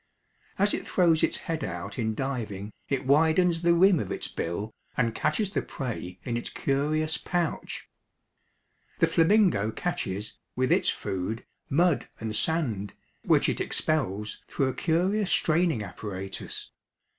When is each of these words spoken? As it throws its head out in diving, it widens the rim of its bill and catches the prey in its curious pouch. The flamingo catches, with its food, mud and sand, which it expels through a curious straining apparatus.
As 0.57 0.73
it 0.73 0.87
throws 0.87 1.21
its 1.21 1.37
head 1.37 1.63
out 1.63 1.99
in 1.99 2.15
diving, 2.15 2.73
it 2.89 3.05
widens 3.05 3.61
the 3.61 3.75
rim 3.75 3.99
of 3.99 4.11
its 4.11 4.27
bill 4.27 4.73
and 4.97 5.13
catches 5.13 5.51
the 5.51 5.61
prey 5.61 6.17
in 6.23 6.35
its 6.37 6.49
curious 6.49 7.19
pouch. 7.19 7.87
The 8.97 9.05
flamingo 9.05 9.69
catches, 9.69 10.33
with 10.55 10.71
its 10.71 10.89
food, 10.89 11.45
mud 11.69 12.09
and 12.19 12.35
sand, 12.35 12.95
which 13.25 13.47
it 13.47 13.61
expels 13.61 14.43
through 14.47 14.69
a 14.69 14.73
curious 14.73 15.29
straining 15.29 15.83
apparatus. 15.83 16.71